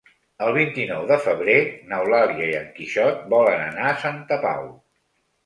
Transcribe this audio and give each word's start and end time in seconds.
El 0.43 0.51
vint-i-nou 0.53 1.03
de 1.11 1.17
febrer 1.25 1.57
n'Eulàlia 1.91 2.47
i 2.47 2.57
en 2.61 2.65
Quixot 2.79 3.21
volen 3.35 3.63
anar 3.67 3.87
a 3.93 4.01
Santa 4.09 4.41
Pau. 4.49 4.69